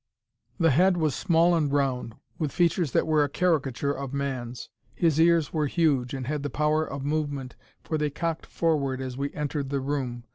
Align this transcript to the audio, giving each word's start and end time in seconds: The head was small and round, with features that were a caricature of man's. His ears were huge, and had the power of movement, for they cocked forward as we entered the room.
The 0.59 0.71
head 0.71 0.97
was 0.97 1.13
small 1.13 1.53
and 1.53 1.71
round, 1.71 2.15
with 2.39 2.51
features 2.51 2.91
that 2.93 3.05
were 3.05 3.23
a 3.23 3.29
caricature 3.29 3.91
of 3.93 4.15
man's. 4.15 4.69
His 4.95 5.19
ears 5.21 5.53
were 5.53 5.67
huge, 5.67 6.15
and 6.15 6.25
had 6.25 6.41
the 6.41 6.49
power 6.49 6.83
of 6.83 7.05
movement, 7.05 7.55
for 7.83 7.99
they 7.99 8.09
cocked 8.09 8.47
forward 8.47 8.99
as 8.99 9.15
we 9.15 9.31
entered 9.35 9.69
the 9.69 9.79
room. 9.79 10.23